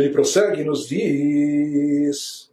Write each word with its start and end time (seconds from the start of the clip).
Ele 0.00 0.10
prossegue 0.10 0.62
e 0.62 0.64
nos 0.64 0.88
diz. 0.88 2.50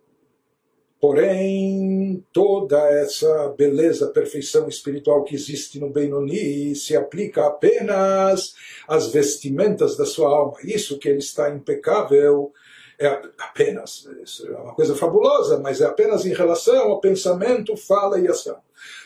Porém, 1.00 2.26
toda 2.34 2.78
essa 2.90 3.50
beleza, 3.50 4.08
perfeição 4.08 4.68
espiritual 4.68 5.24
que 5.24 5.36
existe 5.36 5.80
no 5.80 5.92
Benoni 5.92 6.76
se 6.76 6.96
aplica 6.96 7.46
apenas 7.46 8.56
às 8.88 9.12
vestimentas 9.12 9.96
da 9.96 10.06
sua 10.06 10.30
alma. 10.30 10.58
Isso 10.64 10.98
que 10.98 11.08
ele 11.08 11.20
está 11.20 11.52
impecável 11.52 12.52
é 13.00 13.08
apenas, 13.38 14.08
é 14.44 14.50
uma 14.58 14.74
coisa 14.74 14.96
fabulosa, 14.96 15.60
mas 15.60 15.82
é 15.82 15.86
apenas 15.86 16.26
em 16.26 16.34
relação 16.34 16.90
ao 16.90 17.00
pensamento, 17.00 17.78
fala 17.78 18.20
e 18.20 18.28
ação. 18.28 18.58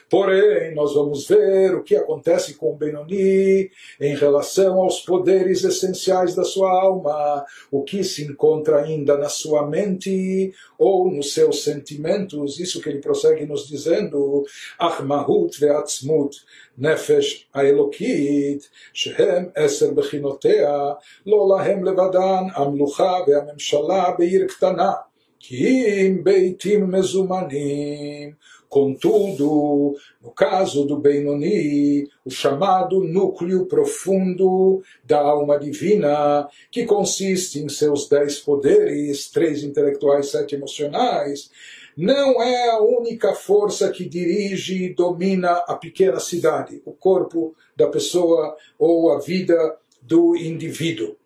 Porém, 0.09 0.73
nós 0.73 0.95
vamos 0.95 1.27
ver 1.27 1.75
o 1.75 1.83
que 1.83 1.97
acontece 1.97 2.55
com 2.55 2.73
o 2.73 2.77
Benoni 2.77 3.69
em 4.01 4.15
relação 4.15 4.80
aos 4.80 5.01
poderes 5.01 5.65
essenciais 5.65 6.33
da 6.33 6.45
sua 6.45 6.70
alma, 6.70 7.45
o 7.73 7.83
que 7.83 8.05
se 8.05 8.25
encontra 8.25 8.84
ainda 8.84 9.19
na 9.19 9.29
sua 9.29 9.66
mente 9.66 10.52
ou 10.79 11.11
nos 11.11 11.34
seus 11.34 11.65
sentimentos. 11.65 12.61
Isso 12.61 12.80
que 12.80 12.88
ele 12.88 13.01
prossegue 13.01 13.47
nos 13.47 13.66
dizendo: 13.66 14.45
Ahmahut 14.79 15.59
ve'atzmut. 15.59 16.37
נפש 16.79 17.48
האלוקית 17.55 18.69
שהם 18.93 19.48
עשר 19.55 19.91
בחינותיה 19.91 20.93
לא 21.27 21.48
להם 21.48 21.84
לבדן 21.84 22.45
המלוכה 22.55 23.19
והממשלה 23.27 24.11
בעיר 24.19 24.47
קטנה 24.47 24.93
כי 25.38 25.87
אם 25.87 26.25
ביתים 26.25 26.91
מזומנים 26.91 28.33
Contudo, 28.71 29.98
no 30.21 30.31
caso 30.31 30.85
do 30.85 30.98
Benoni, 30.98 32.07
o 32.23 32.30
chamado 32.31 33.03
núcleo 33.03 33.66
profundo 33.66 34.81
da 35.03 35.19
alma 35.19 35.59
divina, 35.59 36.47
que 36.72 36.86
consiste 36.86 37.59
em 37.59 37.67
seus 37.67 38.08
dez 38.08 38.39
poderes, 38.39 39.30
três 39.30 39.61
intelectuais, 39.66 40.31
sete 40.31 40.55
emocionais, 40.55 41.52
não 41.97 42.41
é 42.41 42.69
a 42.69 42.80
única 42.80 43.33
força 43.33 43.91
que 43.91 44.08
dirige 44.08 44.85
e 44.85 44.94
domina 44.94 45.52
a 45.67 45.75
pequena 45.75 46.22
cidade, 46.22 46.81
o 46.85 46.94
corpo 46.94 47.53
da 47.75 47.89
pessoa 47.89 48.56
ou 48.80 49.11
a 49.11 49.19
vida 49.19 49.78
do 50.02 50.33
indivíduo. 50.33 51.17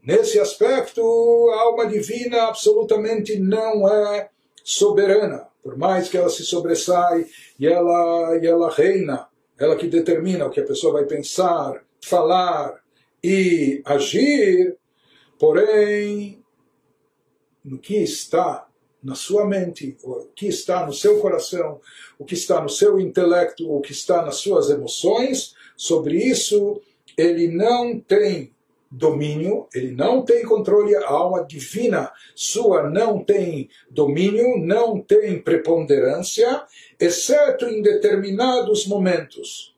Nesse 0.00 0.38
aspecto, 0.38 1.02
a 1.56 1.60
alma 1.62 1.88
divina 1.88 2.44
absolutamente 2.44 3.36
não 3.36 3.88
é 3.88 4.28
soberana 4.62 5.52
por 5.64 5.78
mais 5.78 6.10
que 6.10 6.18
ela 6.18 6.28
se 6.28 6.44
sobressai 6.44 7.26
e 7.58 7.66
ela, 7.66 8.36
e 8.36 8.46
ela 8.46 8.70
reina, 8.70 9.26
ela 9.58 9.74
que 9.74 9.86
determina 9.86 10.44
o 10.44 10.50
que 10.50 10.60
a 10.60 10.66
pessoa 10.66 10.92
vai 10.92 11.06
pensar, 11.06 11.82
falar 12.04 12.82
e 13.22 13.80
agir, 13.86 14.76
porém, 15.38 16.44
no 17.64 17.78
que 17.78 17.96
está 17.96 18.68
na 19.02 19.14
sua 19.14 19.46
mente, 19.46 19.96
o 20.02 20.26
que 20.34 20.46
está 20.48 20.84
no 20.84 20.92
seu 20.92 21.18
coração, 21.18 21.80
o 22.18 22.26
que 22.26 22.34
está 22.34 22.60
no 22.60 22.68
seu 22.68 23.00
intelecto, 23.00 23.70
o 23.70 23.80
que 23.80 23.92
está 23.92 24.22
nas 24.22 24.36
suas 24.36 24.68
emoções, 24.68 25.54
sobre 25.76 26.16
isso 26.18 26.80
ele 27.16 27.48
não 27.48 27.98
tem 27.98 28.53
domínio, 28.96 29.66
ele 29.74 29.90
não 29.90 30.24
tem 30.24 30.44
controle, 30.44 30.94
a 30.94 31.08
alma 31.08 31.44
divina 31.44 32.12
sua 32.34 32.88
não 32.88 33.24
tem 33.24 33.68
domínio, 33.90 34.58
não 34.58 35.00
tem 35.00 35.42
preponderância, 35.42 36.64
exceto 36.98 37.66
em 37.66 37.82
determinados 37.82 38.86
momentos. 38.86 39.74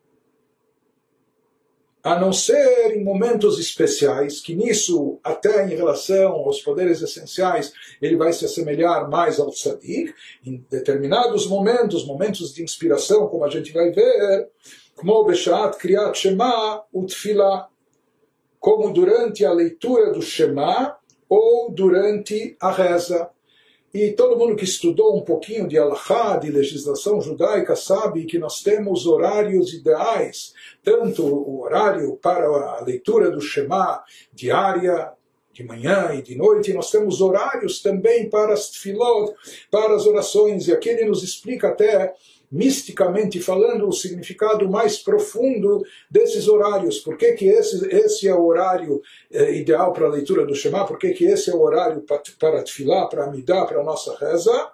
A 2.02 2.20
não 2.20 2.32
ser 2.32 2.96
em 2.96 3.02
momentos 3.02 3.58
especiais, 3.58 4.40
que 4.40 4.54
nisso, 4.54 5.18
até 5.24 5.66
em 5.66 5.74
relação 5.74 6.32
aos 6.34 6.60
poderes 6.60 7.02
essenciais, 7.02 7.72
ele 8.00 8.16
vai 8.16 8.32
se 8.32 8.44
assemelhar 8.44 9.10
mais 9.10 9.40
ao 9.40 9.50
tzadik, 9.50 10.14
em 10.44 10.64
determinados 10.70 11.48
momentos, 11.48 12.06
momentos 12.06 12.54
de 12.54 12.62
inspiração, 12.62 13.26
como 13.26 13.44
a 13.44 13.50
gente 13.50 13.72
vai 13.72 13.90
ver, 13.90 14.48
como 14.94 15.24
Beshat 15.24 15.76
Kriyat 15.78 16.16
Shema 16.16 16.84
Utfilah, 16.94 17.68
como 18.66 18.92
durante 18.92 19.44
a 19.44 19.52
leitura 19.52 20.10
do 20.10 20.20
Shema 20.20 20.96
ou 21.28 21.70
durante 21.70 22.56
a 22.60 22.72
reza. 22.72 23.30
E 23.94 24.10
todo 24.10 24.36
mundo 24.36 24.56
que 24.56 24.64
estudou 24.64 25.16
um 25.16 25.20
pouquinho 25.20 25.68
de 25.68 25.78
Allahá, 25.78 26.36
de 26.36 26.50
legislação 26.50 27.20
judaica, 27.20 27.76
sabe 27.76 28.24
que 28.24 28.40
nós 28.40 28.64
temos 28.64 29.06
horários 29.06 29.72
ideais, 29.72 30.52
tanto 30.82 31.24
o 31.24 31.62
horário 31.62 32.16
para 32.16 32.44
a 32.44 32.82
leitura 32.82 33.30
do 33.30 33.40
Shema 33.40 34.02
diária, 34.32 35.12
de 35.52 35.62
manhã 35.62 36.10
e 36.12 36.20
de 36.20 36.36
noite, 36.36 36.72
nós 36.72 36.90
temos 36.90 37.20
horários 37.20 37.80
também 37.80 38.28
para 38.28 38.52
as 38.52 38.68
tefilot, 38.68 39.32
para 39.70 39.94
as 39.94 40.06
orações, 40.06 40.66
e 40.66 40.72
aqui 40.72 40.88
ele 40.88 41.04
nos 41.04 41.22
explica 41.22 41.68
até 41.68 42.12
misticamente 42.50 43.40
falando, 43.40 43.88
o 43.88 43.92
significado 43.92 44.68
mais 44.68 44.98
profundo 44.98 45.82
desses 46.10 46.48
horários. 46.48 46.98
Por 46.98 47.16
que, 47.16 47.32
que 47.32 47.46
esse, 47.46 47.86
esse 47.94 48.28
é 48.28 48.34
o 48.34 48.44
horário 48.44 49.00
eh, 49.30 49.56
ideal 49.56 49.92
para 49.92 50.06
a 50.06 50.10
leitura 50.10 50.46
do 50.46 50.54
Shema? 50.54 50.86
Por 50.86 50.98
que, 50.98 51.10
que 51.10 51.24
esse 51.24 51.50
é 51.50 51.54
o 51.54 51.60
horário 51.60 52.02
para, 52.02 52.62
tefilá, 52.62 53.06
para 53.06 53.24
amidá, 53.24 53.64
para 53.64 53.80
a 53.80 53.84
nossa 53.84 54.16
reza? 54.16 54.70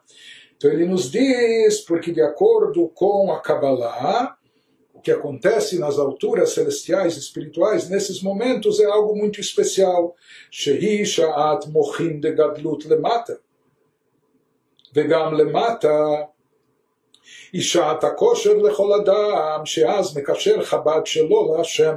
Então 0.57 0.71
ele 0.71 0.87
nos 0.87 1.11
diz, 1.11 1.81
porque 1.81 2.13
de 2.13 2.23
acordo 2.23 2.89
com 2.89 3.33
a 3.33 3.41
Kabbalah, 3.41 4.37
o 4.95 5.01
que 5.01 5.11
acontece 5.11 5.79
nas 5.79 5.99
alturas 5.99 6.51
celestiais 6.51 7.17
espirituais 7.17 7.89
nesses 7.89 8.23
momentos 8.23 8.79
é 8.79 8.85
algo 8.85 9.17
muito 9.17 9.41
especial. 9.41 10.15
Shehi 10.51 11.05
sha'at 11.05 11.69
mochim 11.69 12.21
de 12.21 12.33
gadlut 12.33 12.87
lemata. 12.87 13.41
Vegam 14.93 15.33
lemata 15.33 16.29
היא 17.54 17.62
שעת 17.62 18.04
הכושר 18.04 18.54
לכל 18.54 18.94
אדם, 18.94 19.66
שאז 19.66 20.18
מקשר 20.18 20.64
חב"ד 20.64 21.02
שלו 21.06 21.56
להשם, 21.58 21.94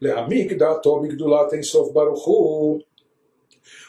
להעמיק 0.00 0.52
דעתו 0.52 1.00
בגדולת 1.00 1.52
אינסוף 1.52 1.92
ברוך 1.92 2.26
הוא. 2.26 2.80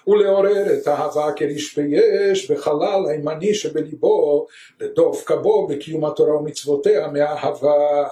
ולעורר 0.07 0.73
את 0.73 0.87
האהבה 0.87 1.31
כריש 1.35 1.77
ויש 1.77 2.51
בחלל 2.51 3.01
הימני 3.07 3.53
שבליבו, 3.53 4.47
לדבקה 4.79 5.35
בו 5.35 5.67
בקיום 5.67 6.05
התורה 6.05 6.37
ומצוותיה 6.37 7.07
מאהבה. 7.07 8.07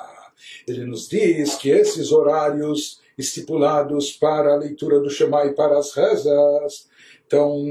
Ele 0.68 0.86
nos 0.86 1.08
diz 1.08 1.56
que 1.56 1.70
esses 1.70 2.12
horários 2.12 3.00
estipulados 3.18 4.12
para 4.12 4.54
a 4.54 4.58
leitura 4.58 5.00
do 5.00 5.10
Shema 5.10 5.46
e 5.46 5.54
para 5.54 5.78
as 5.78 5.94
rezas, 5.94 6.90
então 7.26 7.64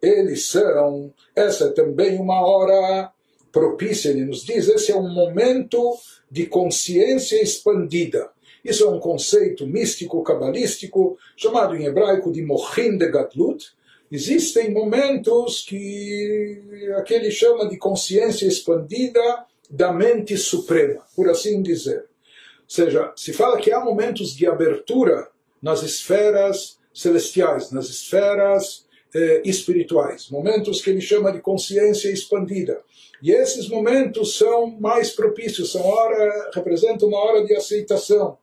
eles 0.00 0.46
são, 0.46 1.12
essa 1.34 1.64
é 1.64 1.70
também 1.70 2.18
uma 2.20 2.40
hora 2.46 3.10
propícia, 3.55 4.09
ele 4.09 4.25
nos 4.25 4.43
diz, 4.43 4.67
esse 4.67 4.91
é 4.91 4.97
um 4.97 5.07
momento 5.07 5.97
de 6.29 6.45
consciência 6.45 7.41
expandida. 7.41 8.29
Isso 8.65 8.83
é 8.83 8.89
um 8.89 8.99
conceito 8.99 9.65
místico, 9.65 10.21
cabalístico, 10.23 11.17
chamado 11.37 11.73
em 11.73 11.85
hebraico 11.85 12.33
de 12.33 12.41
Mochin 12.41 12.97
de 12.97 13.09
Gatlut. 13.09 13.73
Existem 14.11 14.71
momentos 14.71 15.63
que 15.65 16.61
aquele 16.97 17.31
chama 17.31 17.69
de 17.69 17.77
consciência 17.77 18.45
expandida 18.45 19.45
da 19.69 19.93
mente 19.93 20.35
suprema, 20.35 21.03
por 21.15 21.29
assim 21.29 21.61
dizer. 21.61 21.99
Ou 21.99 22.67
seja, 22.67 23.13
se 23.15 23.31
fala 23.31 23.57
que 23.57 23.71
há 23.71 23.79
momentos 23.79 24.35
de 24.35 24.45
abertura 24.45 25.29
nas 25.61 25.81
esferas 25.81 26.77
celestiais, 26.93 27.71
nas 27.71 27.87
esferas 27.87 28.84
eh, 29.17 29.41
espirituais, 29.45 30.29
momentos 30.29 30.81
que 30.81 30.89
ele 30.89 30.99
chama 30.99 31.31
de 31.31 31.39
consciência 31.39 32.09
expandida. 32.09 32.81
E 33.23 33.31
esses 33.31 33.69
momentos 33.69 34.37
são 34.37 34.67
mais 34.67 35.11
propícios, 35.11 35.71
são 35.71 35.81
hora, 35.85 36.51
representam 36.53 37.07
uma 37.07 37.19
hora 37.19 37.45
de 37.45 37.55
aceitação. 37.55 38.37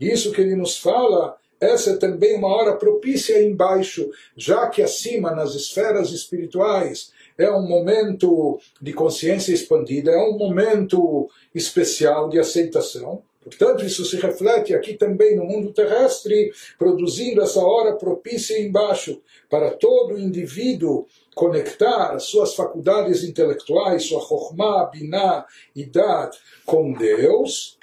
Isso 0.00 0.32
que 0.32 0.40
ele 0.40 0.56
nos 0.56 0.78
fala, 0.78 1.36
essa 1.60 1.90
é 1.90 1.96
também 1.96 2.36
uma 2.36 2.48
hora 2.48 2.74
propícia 2.74 3.42
embaixo, 3.42 4.10
já 4.34 4.66
que 4.68 4.82
acima, 4.82 5.34
nas 5.34 5.54
esferas 5.54 6.10
espirituais, 6.10 7.12
é 7.36 7.50
um 7.50 7.68
momento 7.68 8.58
de 8.80 8.94
consciência 8.94 9.52
expandida, 9.52 10.10
é 10.10 10.22
um 10.22 10.38
momento 10.38 11.28
especial 11.54 12.30
de 12.30 12.38
aceitação. 12.38 13.22
Portanto, 13.44 13.84
isso 13.84 14.04
se 14.04 14.16
reflete 14.16 14.74
aqui 14.74 14.94
também 14.94 15.36
no 15.36 15.44
mundo 15.44 15.72
terrestre, 15.72 16.50
produzindo 16.78 17.42
essa 17.42 17.60
hora 17.60 17.94
propícia 17.96 18.58
embaixo 18.58 19.20
para 19.50 19.70
todo 19.70 20.18
indivíduo 20.18 21.06
conectar 21.34 22.18
suas 22.18 22.54
faculdades 22.54 23.22
intelectuais, 23.22 24.04
sua 24.04 24.20
Chokhmah, 24.20 24.86
Binah 24.86 25.44
e 25.76 25.84
Dad 25.84 26.34
com 26.64 26.92
Deus 26.94 27.78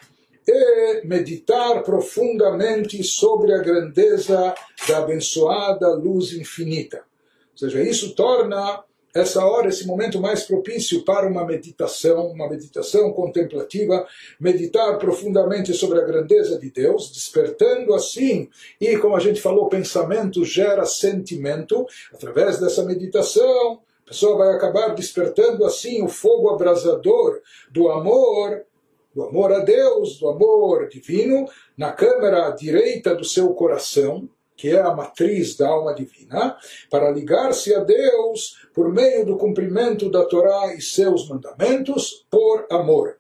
e 0.48 1.06
meditar 1.06 1.84
profundamente 1.84 3.04
sobre 3.04 3.54
a 3.54 3.60
grandeza 3.60 4.56
da 4.88 4.98
abençoada 4.98 5.94
luz 5.94 6.34
infinita. 6.34 7.04
Ou 7.52 7.58
seja, 7.58 7.84
isso 7.84 8.16
torna 8.16 8.84
essa 9.14 9.46
hora, 9.46 9.68
esse 9.68 9.86
momento 9.86 10.20
mais 10.20 10.44
propício 10.44 11.04
para 11.04 11.28
uma 11.28 11.46
meditação, 11.46 12.28
uma 12.28 12.50
meditação 12.50 13.12
contemplativa, 13.12 14.06
meditar 14.40 14.98
profundamente 14.98 15.74
sobre 15.74 16.00
a 16.00 16.06
grandeza 16.06 16.60
de 16.60 16.70
Deus, 16.70 17.12
despertando 17.12 17.94
assim, 17.94 18.50
e 18.80 18.98
como 18.98 19.16
a 19.16 19.20
gente 19.20 19.42
falou, 19.42 19.68
pensamento 19.68 20.46
gera 20.46 20.86
sentimento, 20.86 21.86
através 22.14 22.60
dessa 22.60 22.84
meditação, 22.84 23.82
a 24.06 24.10
pessoa 24.10 24.38
vai 24.38 24.56
acabar 24.56 24.96
despertando 24.96 25.66
assim 25.66 26.04
o 26.04 26.08
fogo 26.08 26.50
abrasador 26.50 27.40
do 27.72 27.90
amor, 27.90 28.66
do 29.14 29.24
amor 29.24 29.52
a 29.52 29.60
Deus, 29.60 30.20
do 30.20 30.30
amor 30.30 30.88
divino, 30.88 31.46
na 31.78 31.92
câmara 31.92 32.50
direita 32.52 33.14
do 33.14 33.26
seu 33.26 33.54
coração, 33.54 34.30
que 34.62 34.70
é 34.70 34.80
a 34.80 34.94
matriz 34.94 35.58
da 35.58 35.68
alma 35.68 35.92
divina, 35.92 36.56
para 36.88 37.10
ligar-se 37.10 37.74
a 37.74 37.80
Deus 37.80 38.68
por 38.76 38.94
meio 38.94 39.26
do 39.26 39.36
cumprimento 39.36 40.08
da 40.08 40.24
Torá 40.24 40.76
e 40.76 40.80
seus 40.80 41.28
mandamentos 41.28 42.28
por 42.30 42.68
amor. 42.70 43.18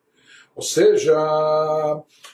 Ou 0.55 0.61
seja, 0.61 1.17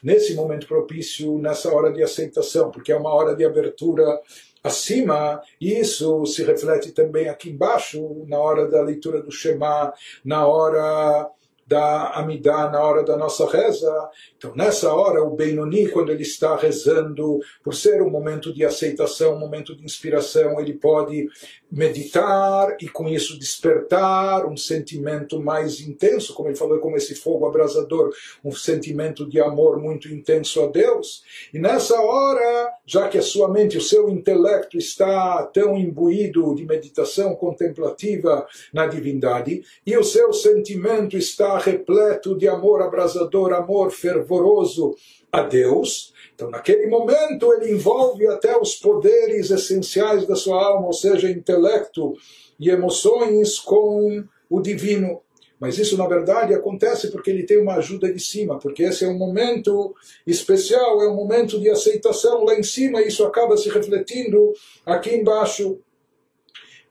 nesse 0.04 0.36
momento 0.36 0.68
propício, 0.68 1.38
nessa 1.38 1.74
hora 1.74 1.94
de 1.94 2.04
aceitação, 2.04 2.70
porque 2.70 2.92
é 2.92 2.98
uma 2.98 3.14
hora 3.14 3.34
de 3.34 3.46
abertura 3.46 4.20
acima, 4.62 5.42
isso 5.62 6.26
se 6.26 6.44
reflete 6.44 6.92
também 6.92 7.30
aqui 7.30 7.50
embaixo, 7.50 8.26
na 8.28 8.38
hora 8.38 8.68
da 8.68 8.82
leitura 8.82 9.22
do 9.22 9.32
Shema, 9.32 9.94
na 10.26 10.46
hora 10.46 11.32
da 11.68 12.12
Amidá 12.12 12.70
na 12.70 12.82
hora 12.82 13.04
da 13.04 13.18
nossa 13.18 13.46
reza. 13.46 14.10
Então, 14.38 14.56
nessa 14.56 14.94
hora, 14.94 15.22
o 15.22 15.36
Benoni, 15.36 15.90
quando 15.90 16.12
ele 16.12 16.24
está 16.24 16.56
rezando, 16.56 17.40
por 17.62 17.76
ser 17.76 18.02
um 18.02 18.10
momento 18.10 18.54
de 18.54 18.64
aceitação, 18.64 19.36
um 19.36 19.40
momento 19.40 19.76
de 19.76 19.84
inspiração, 19.84 20.60
ele 20.62 20.74
pode 20.74 21.28
meditar 21.70 22.78
e 22.80 22.88
com 22.88 23.10
isso 23.10 23.38
despertar 23.38 24.46
um 24.46 24.56
sentimento 24.56 25.42
mais 25.42 25.82
intenso, 25.82 26.34
como 26.34 26.48
ele 26.48 26.56
falou, 26.56 26.80
como 26.80 26.96
esse 26.96 27.14
fogo 27.14 27.46
abrasador, 27.46 28.14
um 28.44 28.54
sentimento 28.54 29.28
de 29.28 29.42
amor 29.42 29.78
muito 29.78 30.08
intenso 30.08 30.64
a 30.64 30.68
Deus. 30.68 31.24
E 31.54 31.60
nessa 31.60 32.00
hora, 32.00 32.72
já 32.86 33.10
que 33.10 33.18
a 33.18 33.22
sua 33.22 33.50
mente, 33.50 33.78
o 33.78 33.82
seu 33.82 34.08
intelecto 34.10 34.78
está 34.78 35.44
tão 35.48 35.76
imbuído 35.76 36.56
de 36.56 36.66
meditação 36.66 37.36
contemplativa 37.36 38.48
na 38.72 38.88
divindade, 38.88 39.64
e 39.86 39.98
o 39.98 40.04
seu 40.04 40.32
sentimento 40.32 41.18
está 41.18 41.57
repleto 41.58 42.38
de 42.38 42.48
amor 42.48 42.82
abrasador, 42.82 43.54
amor 43.54 43.92
fervoroso 43.92 44.96
a 45.32 45.42
Deus, 45.42 46.14
então, 46.38 46.52
naquele 46.52 46.86
momento, 46.86 47.52
ele 47.52 47.72
envolve 47.72 48.28
até 48.28 48.56
os 48.56 48.76
poderes 48.76 49.50
essenciais 49.50 50.28
da 50.28 50.36
sua 50.36 50.64
alma, 50.64 50.86
ou 50.86 50.94
seja, 50.94 51.32
intelecto 51.32 52.14
e 52.60 52.70
emoções 52.70 53.58
com 53.58 54.24
o 54.48 54.62
divino. 54.62 55.24
Mas 55.60 55.80
isso, 55.80 55.98
na 55.98 56.06
verdade, 56.06 56.54
acontece 56.54 57.10
porque 57.10 57.32
ele 57.32 57.42
tem 57.42 57.60
uma 57.60 57.78
ajuda 57.78 58.14
de 58.14 58.20
cima, 58.20 58.60
porque 58.60 58.84
esse 58.84 59.04
é 59.04 59.08
um 59.08 59.18
momento 59.18 59.96
especial, 60.28 61.02
é 61.02 61.10
um 61.10 61.16
momento 61.16 61.60
de 61.60 61.72
aceitação 61.72 62.44
lá 62.44 62.54
em 62.54 62.62
cima, 62.62 63.02
e 63.02 63.08
isso 63.08 63.26
acaba 63.26 63.58
se 63.58 63.68
refletindo 63.70 64.54
aqui 64.86 65.16
embaixo. 65.16 65.80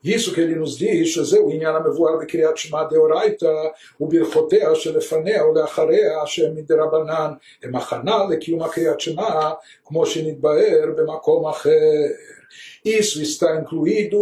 Isso 0.06 0.34
que 0.34 0.40
ele 0.40 0.56
nos 0.56 0.78
diz, 0.78 1.08
שזהו 1.08 1.50
עניין 1.50 1.76
המבואר 1.76 2.16
בקריאת 2.20 2.56
שמע 2.56 2.84
דאורייתא 2.90 3.52
וברכותיה 4.00 4.74
שלפניה 4.74 5.46
ולאחריה 5.46 6.26
שהם 6.26 6.54
מדרבנן 6.54 7.32
הם 7.62 7.76
הכנה 7.76 8.24
לקיום 8.30 8.62
הקריאת 8.62 9.00
שמע 9.00 9.50
כמו 9.84 10.06
שנתבהר 10.06 10.90
במקום 10.96 11.46
אחר. 11.46 12.06
Isso 12.84 13.22
está 13.22 13.56
incluído 13.60 14.18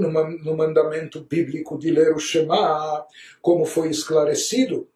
no, 0.00 0.08
no 0.46 0.56
mandamento 0.56 1.26
bíblico 1.28 1.76
de 1.76 1.90
ler 1.90 2.14
o 2.14 2.20
Shema, 2.20 3.04
como 3.42 3.64
foi 3.64 3.88
esclarecido 3.90 4.86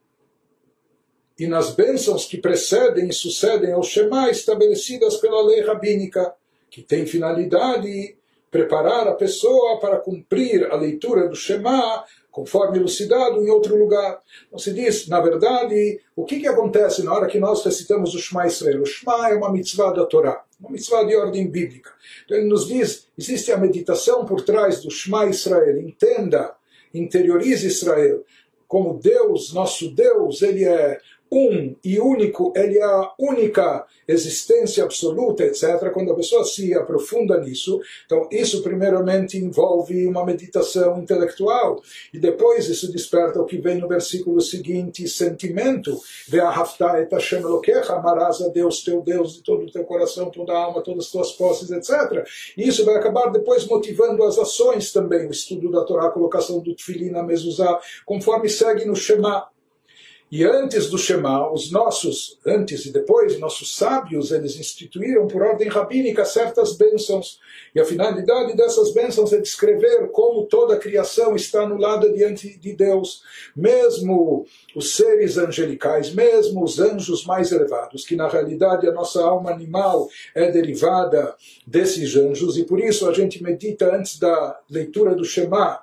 e 1.38 1.46
nas 1.46 1.70
bênçãos 1.74 2.26
que 2.26 2.38
precedem 2.38 3.08
e 3.08 3.12
sucedem 3.12 3.72
ao 3.72 3.82
Shema 3.82 4.30
estabelecidas 4.30 5.16
pela 5.16 5.44
lei 5.44 5.60
rabínica, 5.60 6.34
que 6.70 6.82
tem 6.82 7.06
finalidade 7.06 8.16
preparar 8.53 9.07
a 9.07 9.15
pessoa 9.15 9.79
para 9.79 9.97
cumprir 9.97 10.71
a 10.71 10.75
leitura 10.75 11.27
do 11.27 11.35
Shema 11.35 12.05
conforme 12.29 12.77
elucidado 12.77 13.43
em 13.43 13.49
outro 13.49 13.75
lugar. 13.75 14.21
Então 14.45 14.59
se 14.59 14.71
diz, 14.71 15.07
na 15.07 15.19
verdade, 15.19 15.99
o 16.15 16.23
que, 16.23 16.39
que 16.39 16.47
acontece 16.47 17.03
na 17.03 17.11
hora 17.11 17.25
que 17.25 17.39
nós 17.39 17.65
recitamos 17.65 18.13
o 18.13 18.19
Shema 18.19 18.45
Israel? 18.45 18.83
O 18.83 18.85
Shema 18.85 19.29
é 19.29 19.33
uma 19.33 19.51
mitzvah 19.51 19.91
da 19.91 20.05
Torá, 20.05 20.43
uma 20.59 20.69
mitzvah 20.69 21.03
de 21.03 21.15
ordem 21.15 21.49
bíblica. 21.49 21.89
Então 22.25 22.37
ele 22.37 22.47
nos 22.47 22.67
diz, 22.67 23.07
existe 23.17 23.51
a 23.51 23.57
meditação 23.57 24.23
por 24.23 24.41
trás 24.41 24.83
do 24.83 24.91
Shema 24.91 25.25
Israel. 25.25 25.81
Entenda, 25.81 26.55
interiorize 26.93 27.65
Israel 27.65 28.23
como 28.67 28.99
Deus, 28.99 29.51
nosso 29.51 29.89
Deus, 29.93 30.43
ele 30.43 30.63
é 30.63 30.99
um 31.33 31.75
e 31.83 31.99
único, 31.99 32.53
ele 32.55 32.77
é 32.77 32.83
a 32.83 33.11
única 33.19 33.85
existência 34.07 34.83
absoluta, 34.83 35.43
etc. 35.43 35.91
Quando 35.91 36.11
a 36.11 36.15
pessoa 36.15 36.43
se 36.43 36.73
aprofunda 36.73 37.39
nisso, 37.39 37.81
então 38.05 38.27
isso 38.31 38.61
primeiramente 38.61 39.37
envolve 39.37 40.05
uma 40.05 40.25
meditação 40.25 40.99
intelectual 40.99 41.81
e 42.13 42.19
depois 42.19 42.67
isso 42.67 42.91
desperta 42.91 43.41
o 43.41 43.45
que 43.45 43.57
vem 43.57 43.77
no 43.77 43.87
versículo 43.87 44.41
seguinte, 44.41 45.07
sentimento. 45.07 45.97
amarás 47.93 48.41
a 48.41 48.49
Deus, 48.49 48.83
teu 48.83 49.01
Deus, 49.01 49.35
de 49.35 49.43
todo 49.43 49.65
o 49.65 49.71
teu 49.71 49.83
coração, 49.83 50.29
toda 50.29 50.53
a 50.53 50.57
alma, 50.57 50.81
todas 50.81 51.05
as 51.05 51.11
tuas 51.11 51.31
posses, 51.31 51.71
etc. 51.71 52.25
E 52.57 52.67
isso 52.67 52.85
vai 52.85 52.95
acabar 52.95 53.31
depois 53.31 53.65
motivando 53.65 54.23
as 54.23 54.37
ações 54.37 54.91
também, 54.91 55.27
o 55.27 55.31
estudo 55.31 55.71
da 55.71 55.83
Torá, 55.83 56.07
a 56.07 56.11
colocação 56.11 56.59
do 56.59 56.75
Tfilin 56.75 57.09
na 57.09 57.23
mezuzá, 57.23 57.79
conforme 58.05 58.49
segue 58.49 58.85
no 58.85 58.95
Shema. 58.95 59.52
E 60.35 60.43
antes 60.43 60.89
do 60.89 60.97
Shema, 60.97 61.53
os 61.53 61.69
nossos, 61.69 62.39
antes 62.43 62.87
e 62.87 62.91
depois, 62.91 63.39
nossos 63.39 63.75
sábios, 63.75 64.31
eles 64.31 64.59
instituíram 64.59 65.27
por 65.27 65.43
ordem 65.43 65.67
rabínica 65.67 66.25
certas 66.25 66.75
bênçãos. 66.75 67.39
E 67.75 67.79
a 67.79 67.85
finalidade 67.85 68.57
dessas 68.57 68.91
bênçãos 68.95 69.31
é 69.31 69.39
descrever 69.39 70.09
como 70.11 70.47
toda 70.47 70.73
a 70.73 70.79
criação 70.79 71.35
está 71.35 71.61
anulada 71.61 72.11
diante 72.11 72.57
de 72.57 72.73
Deus. 72.73 73.21
Mesmo 73.55 74.47
os 74.75 74.95
seres 74.95 75.37
angelicais, 75.37 76.11
mesmo 76.11 76.63
os 76.63 76.79
anjos 76.79 77.23
mais 77.27 77.51
elevados, 77.51 78.03
que 78.03 78.15
na 78.15 78.27
realidade 78.27 78.87
a 78.87 78.91
nossa 78.91 79.23
alma 79.23 79.51
animal 79.51 80.09
é 80.33 80.49
derivada 80.49 81.35
desses 81.67 82.15
anjos, 82.15 82.57
e 82.57 82.63
por 82.63 82.79
isso 82.79 83.07
a 83.07 83.13
gente 83.13 83.43
medita 83.43 83.95
antes 83.95 84.17
da 84.17 84.59
leitura 84.67 85.13
do 85.13 85.23
Shema 85.23 85.79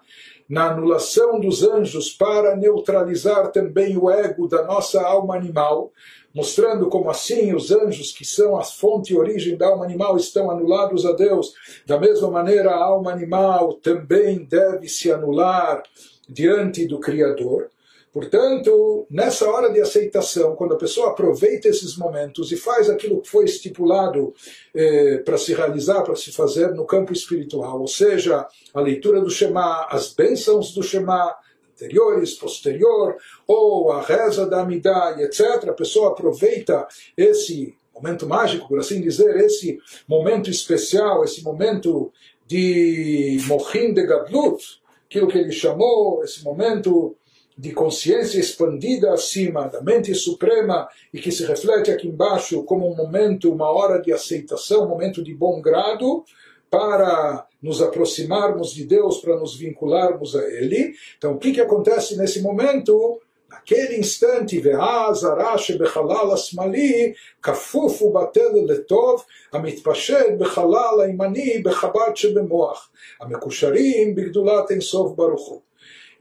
na 0.50 0.72
anulação 0.72 1.38
dos 1.38 1.62
anjos 1.62 2.10
para 2.10 2.56
neutralizar 2.56 3.52
também 3.52 3.96
o 3.96 4.10
ego 4.10 4.48
da 4.48 4.64
nossa 4.64 5.00
alma 5.00 5.36
animal, 5.36 5.92
mostrando 6.34 6.88
como 6.88 7.08
assim 7.08 7.54
os 7.54 7.70
anjos, 7.70 8.10
que 8.10 8.24
são 8.24 8.56
a 8.56 8.64
fonte 8.64 9.12
e 9.12 9.16
origem 9.16 9.56
da 9.56 9.68
alma 9.68 9.84
animal, 9.84 10.16
estão 10.16 10.50
anulados 10.50 11.06
a 11.06 11.12
Deus. 11.12 11.54
Da 11.86 12.00
mesma 12.00 12.28
maneira, 12.28 12.72
a 12.72 12.82
alma 12.82 13.12
animal 13.12 13.74
também 13.74 14.44
deve 14.44 14.88
se 14.88 15.12
anular 15.12 15.84
diante 16.28 16.84
do 16.84 16.98
Criador. 16.98 17.70
Portanto, 18.12 19.06
nessa 19.08 19.48
hora 19.48 19.72
de 19.72 19.80
aceitação, 19.80 20.56
quando 20.56 20.74
a 20.74 20.78
pessoa 20.78 21.10
aproveita 21.10 21.68
esses 21.68 21.96
momentos 21.96 22.50
e 22.50 22.56
faz 22.56 22.90
aquilo 22.90 23.20
que 23.20 23.28
foi 23.28 23.44
estipulado 23.44 24.34
eh, 24.74 25.18
para 25.18 25.38
se 25.38 25.54
realizar, 25.54 26.02
para 26.02 26.16
se 26.16 26.32
fazer 26.32 26.74
no 26.74 26.84
campo 26.84 27.12
espiritual, 27.12 27.80
ou 27.80 27.86
seja, 27.86 28.48
a 28.74 28.80
leitura 28.80 29.20
do 29.20 29.30
Shema, 29.30 29.86
as 29.88 30.12
bênçãos 30.12 30.74
do 30.74 30.82
Shema, 30.82 31.36
anteriores, 31.72 32.34
posterior, 32.34 33.16
ou 33.46 33.92
a 33.92 34.02
reza 34.02 34.44
da 34.44 34.60
Amidah, 34.60 35.16
etc., 35.22 35.68
a 35.68 35.72
pessoa 35.72 36.10
aproveita 36.10 36.88
esse 37.16 37.76
momento 37.94 38.26
mágico, 38.26 38.68
por 38.68 38.80
assim 38.80 39.00
dizer, 39.00 39.36
esse 39.36 39.78
momento 40.08 40.50
especial, 40.50 41.22
esse 41.22 41.42
momento 41.44 42.12
de 42.46 43.38
Mohin 43.46 43.94
de 43.94 44.04
Gadlut, 44.04 44.80
aquilo 45.06 45.28
que 45.28 45.38
ele 45.38 45.52
chamou, 45.52 46.22
esse 46.24 46.42
momento 46.42 47.16
de 47.57 47.71
consciência 47.71 48.39
expandida 48.39 49.13
acima 49.13 49.67
da 49.69 49.81
mente 49.81 50.13
suprema 50.13 50.89
e 51.13 51.19
que 51.19 51.31
se 51.31 51.45
reflete 51.45 51.89
aqui 51.89 52.07
embaixo 52.07 52.63
como 52.63 52.91
um 52.91 52.95
momento, 52.95 53.51
uma 53.51 53.71
hora 53.71 54.01
de 54.01 54.11
aceitação, 54.11 54.83
um 54.83 54.89
momento 54.89 55.23
de 55.23 55.33
bom 55.33 55.61
grado 55.61 56.23
para 56.69 57.47
nos 57.61 57.81
aproximarmos 57.81 58.73
de 58.73 58.85
Deus, 58.85 59.19
para 59.19 59.37
nos 59.37 59.55
vincularmos 59.55 60.35
a 60.35 60.43
Ele. 60.43 60.93
Então, 61.17 61.33
o 61.33 61.37
que, 61.37 61.53
que 61.53 61.61
acontece 61.61 62.17
nesse 62.17 62.41
momento? 62.41 63.21
Naquele 63.49 63.97
instante, 63.97 64.61
ואז 64.63 65.23
הרע 65.23 65.57
שבחלל 65.57 66.31
השמאלי 66.33 67.13
כפוף 67.41 68.01
ובטל 68.01 68.51
לטוב, 68.67 69.23
המתפשט 69.53 70.25
בחלל 70.37 71.01
הימני 71.03 71.61
בחב"ד 71.63 72.15
שבמוח, 72.15 72.89
המקושרים 73.21 74.15
בגדולת 74.15 74.71
אינסוף 74.71 75.15
ברוך 75.15 75.47
הוא. 75.47 75.61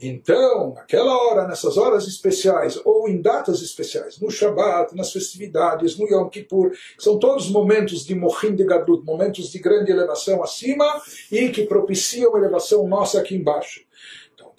então, 0.01 0.73
naquela 0.73 1.13
hora, 1.13 1.47
nessas 1.47 1.77
horas 1.77 2.07
especiais, 2.07 2.79
ou 2.85 3.09
em 3.09 3.21
datas 3.21 3.61
especiais, 3.61 4.19
no 4.19 4.31
Shabat, 4.31 4.95
nas 4.95 5.11
festividades, 5.11 5.97
no 5.97 6.07
Yom 6.07 6.29
Kippur, 6.29 6.71
que 6.71 7.03
são 7.03 7.19
todos 7.19 7.49
momentos 7.49 8.05
de 8.05 8.15
Mohim 8.15 8.55
de 8.55 8.63
Gadlut, 8.63 9.03
momentos 9.03 9.51
de 9.51 9.59
grande 9.59 9.91
elevação 9.91 10.41
acima 10.41 11.01
e 11.31 11.49
que 11.49 11.65
propiciam 11.65 12.37
elevação 12.37 12.87
nossa 12.87 13.19
aqui 13.19 13.35
embaixo 13.35 13.81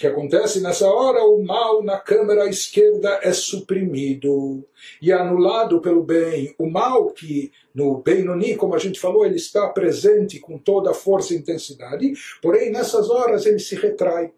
que 0.00 0.06
acontece 0.06 0.62
nessa 0.62 0.88
hora? 0.88 1.22
O 1.22 1.44
mal 1.44 1.82
na 1.82 1.98
câmara 1.98 2.48
esquerda 2.48 3.20
é 3.22 3.34
suprimido 3.34 4.64
e 5.00 5.12
anulado 5.12 5.78
pelo 5.82 6.02
bem. 6.02 6.54
O 6.58 6.70
mal 6.70 7.10
que 7.10 7.52
no 7.74 7.98
Benoni, 7.98 8.56
como 8.56 8.74
a 8.74 8.78
gente 8.78 8.98
falou, 8.98 9.26
ele 9.26 9.36
está 9.36 9.68
presente 9.68 10.40
com 10.40 10.56
toda 10.56 10.90
a 10.90 10.94
força 10.94 11.34
e 11.34 11.36
intensidade, 11.36 12.14
porém 12.40 12.70
nessas 12.70 13.10
horas 13.10 13.44
ele 13.44 13.58
se 13.58 13.74
retrai 13.74 14.32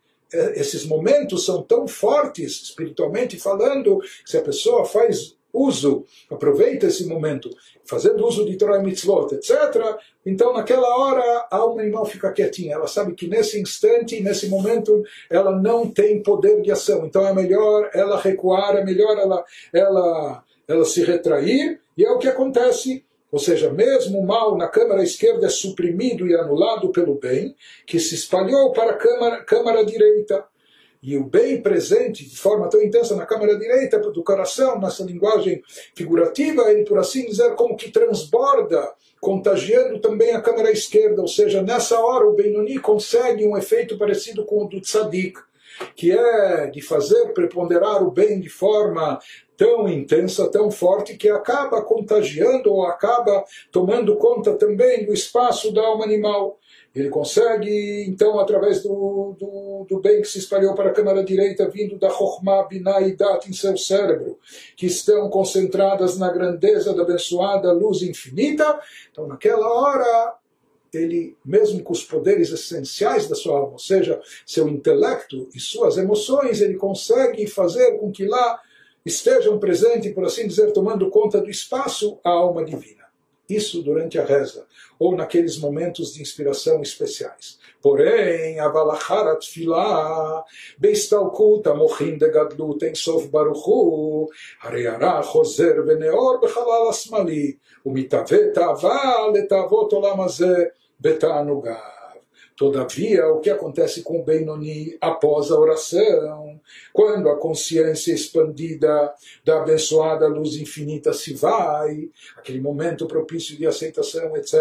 esses 0.55 0.85
momentos 0.85 1.45
são 1.45 1.63
tão 1.63 1.87
fortes, 1.87 2.63
espiritualmente 2.63 3.39
falando, 3.39 3.99
que 3.99 4.31
se 4.31 4.37
a 4.37 4.43
pessoa 4.43 4.85
faz 4.85 5.37
uso, 5.53 6.05
aproveita 6.31 6.87
esse 6.87 7.05
momento, 7.05 7.51
fazendo 7.85 8.27
uso 8.27 8.47
de 8.47 8.57
Torah 8.57 8.83
Mitzvot, 8.83 9.35
etc., 9.35 9.99
então 10.25 10.55
naquela 10.55 10.89
hora 10.97 11.47
a 11.51 11.57
alma 11.57 11.83
animal 11.83 12.07
fica 12.07 12.33
quietinha, 12.33 12.75
ela 12.75 12.87
sabe 12.87 13.15
que 13.15 13.29
nesse 13.29 13.61
instante, 13.61 14.21
nesse 14.23 14.49
momento, 14.49 15.03
ela 15.29 15.53
não 15.53 15.91
tem 15.91 16.23
poder 16.23 16.63
de 16.63 16.73
ação, 16.73 17.05
então 17.05 17.27
é 17.27 17.35
melhor 17.35 17.91
ela 17.93 18.19
recuar, 18.19 18.77
é 18.77 18.85
melhor 18.85 19.19
ela, 19.19 19.45
ela, 19.73 20.45
ela 20.67 20.85
se 20.85 21.05
retrair, 21.05 21.81
e 21.97 22.05
é 22.05 22.11
o 22.11 22.19
que 22.19 22.29
acontece 22.29 23.05
ou 23.33 23.39
seja, 23.39 23.73
mesmo 23.73 24.19
o 24.19 24.27
mal 24.27 24.59
na 24.59 24.69
câmara 24.69 25.03
esquerda 25.03 25.47
é 25.47 25.49
suprimido 25.49 26.27
e 26.27 26.35
anulado 26.35 26.93
pelo 26.93 27.15
bem, 27.15 27.57
que 27.87 27.99
se 27.99 28.15
espalhou 28.15 28.73
para 28.73 28.91
a 28.91 28.97
câmara, 28.97 29.43
câmara 29.43 29.87
direita. 29.87 30.45
E 31.03 31.17
o 31.17 31.25
bem 31.25 31.61
presente 31.63 32.29
de 32.29 32.37
forma 32.37 32.69
tão 32.69 32.81
intensa 32.81 33.17
na 33.17 33.25
câmara 33.25 33.59
direita 33.59 33.99
do 33.99 34.23
coração, 34.23 34.79
nessa 34.79 35.03
linguagem 35.03 35.63
figurativa, 35.97 36.71
ele, 36.71 36.85
por 36.85 36.99
assim 36.99 37.25
dizer, 37.25 37.55
como 37.55 37.75
que 37.75 37.91
transborda, 37.91 38.93
contagiando 39.19 39.99
também 39.99 40.33
a 40.33 40.41
câmara 40.43 40.71
esquerda. 40.71 41.23
Ou 41.23 41.27
seja, 41.27 41.63
nessa 41.63 41.99
hora 41.99 42.29
o 42.29 42.35
Benoni 42.35 42.79
consegue 42.79 43.47
um 43.47 43.57
efeito 43.57 43.97
parecido 43.97 44.45
com 44.45 44.63
o 44.63 44.69
do 44.69 44.79
Tzadik 44.79 45.41
que 45.95 46.13
é 46.13 46.67
de 46.67 46.81
fazer 46.81 47.33
preponderar 47.33 48.03
o 48.03 48.11
bem 48.11 48.41
de 48.41 48.49
forma 48.49 49.19
tão 49.57 49.89
intensa, 49.89 50.51
tão 50.51 50.71
forte, 50.71 51.17
que 51.17 51.29
acaba 51.29 51.83
contagiando 51.83 52.73
ou 52.73 52.85
acaba 52.85 53.45
tomando 53.71 54.17
conta 54.17 54.55
também 54.55 55.07
do 55.07 55.13
espaço 55.13 55.73
da 55.73 55.83
alma 55.83 56.05
animal. 56.05 56.59
Ele 56.95 57.09
consegue, 57.09 58.05
então, 58.07 58.39
através 58.39 58.83
do, 58.83 59.37
do, 59.39 59.87
do, 59.89 60.01
bem 60.01 60.21
que 60.21 60.29
se 60.29 60.39
espalhou 60.39 60.75
para 60.75 60.91
a 60.91 60.93
câmara 60.93 61.25
direita, 61.25 61.69
vindo 61.69 61.99
da 61.99 62.11
Chokhmah, 62.11 62.65
Binah 62.65 63.01
e 63.01 63.17
Dat 63.17 63.49
em 63.49 63.53
seu 63.53 63.77
cérebro, 63.79 64.39
que 64.77 64.87
estão 64.87 65.31
concentradas 65.31 66.19
na 66.19 66.31
grandeza 66.31 66.93
da 66.93 67.03
abençoada 67.03 67.73
luz 67.73 68.03
infinita. 68.03 68.79
Então, 69.11 69.27
naquela 69.27 69.67
hora, 69.73 70.35
ele, 70.93 71.37
mesmo 71.45 71.83
com 71.83 71.93
os 71.93 72.05
poderes 72.05 72.51
essenciais 72.51 73.29
da 73.29 73.35
sua 73.35 73.59
alma, 73.59 73.73
ou 73.73 73.79
seja, 73.79 74.21
seu 74.47 74.69
intelecto 74.69 75.49
e 75.55 75.61
suas 75.61 75.97
emoções, 75.97 76.61
ele 76.61 76.75
consegue 76.75 77.47
fazer 77.47 77.99
com 77.99 78.13
que 78.13 78.27
lá 78.27 78.61
estejam 79.05 79.59
presentes, 79.59 80.13
por 80.13 80.25
assim 80.25 80.47
dizer, 80.47 80.73
tomando 80.73 81.11
conta 81.11 81.41
do 81.41 81.51
espaço, 81.51 82.19
a 82.23 82.31
alma 82.31 82.65
divina. 82.65 83.03
Isso 83.49 83.83
durante 83.83 84.19
a 84.19 84.25
reza, 84.25 84.67
ou 84.99 85.17
naqueles 85.17 85.59
momentos 85.59 86.15
de 86.15 86.23
inspiração 86.23 86.81
especiais. 86.81 87.59
Porém, 87.83 88.61
avalacharat 88.61 89.45
filá, 89.45 90.45
beistalkuta 90.79 91.75
mochinda 91.75 92.29
gadlut 92.29 92.85
em 92.85 92.95
sof 92.95 93.27
baruchu, 93.29 94.29
areara 94.63 95.21
choser 95.23 95.85
veneor 95.85 96.41
bechalal 96.41 96.89
asmali, 96.89 97.59
umitaveta 97.85 98.67
aval 98.67 99.37
etavot 99.37 99.93
olam 99.93 100.21
Betanugav. 101.03 101.83
Todavia, 102.57 103.27
o 103.27 103.41
que 103.41 103.51
acontece 103.51 104.03
com 104.03 104.21
o 104.21 104.25
Benoni 104.25 104.97
após 105.01 105.51
a 105.51 105.59
oração, 105.59 106.61
quando 106.93 107.29
a 107.29 107.37
consciência 107.37 108.13
expandida 108.13 109.13
da 109.45 109.63
abençoada 109.63 110.29
luz 110.29 110.55
infinita 110.55 111.13
se 111.13 111.35
vai, 111.35 112.09
aquele 112.37 112.61
momento 112.61 113.09
propício 113.09 113.57
de 113.57 113.67
aceitação, 113.67 114.37
etc., 114.37 114.55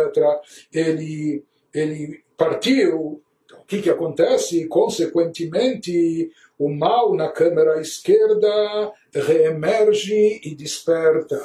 ele, 0.74 1.44
ele 1.72 2.24
partiu. 2.36 3.22
Então, 3.46 3.60
o 3.60 3.66
que, 3.66 3.84
que 3.84 3.90
acontece? 3.90 4.68
Consequentemente, 4.68 6.32
o 6.58 6.70
mal 6.70 7.14
na 7.14 7.30
câmera 7.30 7.80
esquerda 7.80 8.92
reemerge 9.14 10.42
e 10.44 10.56
desperta 10.56 11.40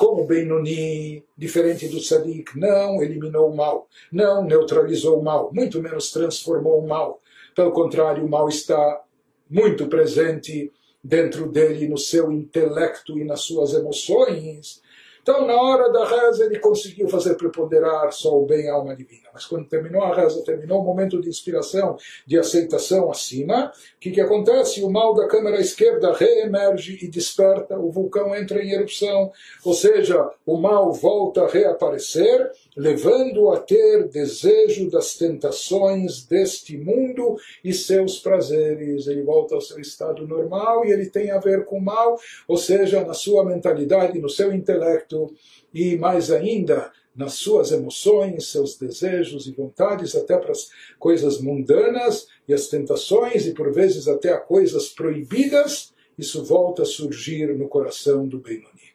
como 0.00 0.26
Benoni, 0.26 1.22
diferente 1.36 1.86
do 1.86 2.00
Sadiq, 2.00 2.58
não 2.58 3.02
eliminou 3.02 3.50
o 3.50 3.54
mal, 3.54 3.86
não 4.10 4.42
neutralizou 4.42 5.20
o 5.20 5.22
mal, 5.22 5.50
muito 5.52 5.82
menos 5.82 6.10
transformou 6.10 6.82
o 6.82 6.88
mal. 6.88 7.20
Pelo 7.54 7.70
contrário, 7.70 8.24
o 8.24 8.28
mal 8.28 8.48
está 8.48 9.02
muito 9.50 9.88
presente 9.88 10.72
dentro 11.04 11.52
dele, 11.52 11.86
no 11.86 11.98
seu 11.98 12.32
intelecto 12.32 13.18
e 13.18 13.24
nas 13.24 13.42
suas 13.42 13.74
emoções. 13.74 14.80
Então, 15.22 15.46
na 15.46 15.60
hora 15.60 15.90
da 15.92 16.04
reza, 16.04 16.44
ele 16.44 16.58
conseguiu 16.58 17.08
fazer 17.08 17.34
preponderar 17.34 18.12
só 18.12 18.38
o 18.38 18.46
bem 18.46 18.68
a 18.68 18.74
alma 18.74 18.96
divina. 18.96 19.28
Mas 19.32 19.46
quando 19.46 19.68
terminou 19.68 20.02
a 20.02 20.14
reza, 20.14 20.42
terminou 20.44 20.80
o 20.80 20.84
momento 20.84 21.20
de 21.20 21.28
inspiração, 21.28 21.96
de 22.26 22.38
aceitação 22.38 23.10
acima, 23.10 23.72
o 23.96 24.00
que, 24.00 24.10
que 24.10 24.20
acontece? 24.20 24.82
O 24.82 24.90
mal 24.90 25.14
da 25.14 25.28
câmara 25.28 25.60
esquerda 25.60 26.12
reemerge 26.12 26.98
e 27.02 27.08
desperta, 27.08 27.78
o 27.78 27.90
vulcão 27.90 28.34
entra 28.34 28.62
em 28.62 28.72
erupção, 28.72 29.30
ou 29.64 29.74
seja, 29.74 30.28
o 30.44 30.56
mal 30.56 30.92
volta 30.92 31.42
a 31.42 31.48
reaparecer, 31.48 32.50
levando 32.76 33.50
a 33.50 33.58
ter 33.58 34.08
desejo 34.08 34.90
das 34.90 35.14
tentações 35.14 36.24
deste 36.24 36.76
mundo 36.78 37.36
e 37.64 37.72
seus 37.72 38.18
prazeres. 38.18 39.06
Ele 39.06 39.22
volta 39.22 39.54
ao 39.54 39.60
seu 39.60 39.80
estado 39.80 40.26
normal 40.26 40.84
e 40.84 40.90
ele 40.90 41.06
tem 41.06 41.30
a 41.30 41.38
ver 41.38 41.64
com 41.64 41.78
o 41.78 41.82
mal, 41.82 42.18
ou 42.46 42.56
seja, 42.56 43.04
na 43.04 43.14
sua 43.14 43.44
mentalidade, 43.44 44.18
no 44.18 44.28
seu 44.28 44.52
intelecto 44.52 45.34
e 45.72 45.96
mais 45.96 46.30
ainda 46.30 46.92
nas 47.14 47.34
suas 47.34 47.72
emoções, 47.72 48.48
seus 48.48 48.76
desejos 48.76 49.46
e 49.46 49.52
vontades, 49.52 50.14
até 50.14 50.38
para 50.38 50.52
as 50.52 50.70
coisas 50.98 51.40
mundanas 51.40 52.26
e 52.46 52.54
as 52.54 52.68
tentações, 52.68 53.46
e 53.46 53.52
por 53.52 53.72
vezes 53.72 54.06
até 54.06 54.32
a 54.32 54.38
coisas 54.38 54.88
proibidas, 54.88 55.92
isso 56.16 56.44
volta 56.44 56.82
a 56.82 56.86
surgir 56.86 57.56
no 57.56 57.68
coração 57.68 58.26
do 58.26 58.38
Benoni. 58.38 58.89